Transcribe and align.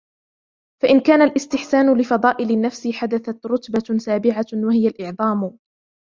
فَإِنْ 0.83 0.99
كَانَ 0.99 1.21
الِاسْتِحْسَانُ 1.21 1.97
لِفَضَائِلِ 1.97 2.51
النَّفْسِ 2.51 2.87
حَدَثَتْ 2.93 3.45
رُتْبَةٌ 3.45 3.97
سَابِعَةٌ، 3.97 4.45
وَهِيَ 4.67 4.87
الْإِعْظَامُ 4.87 5.57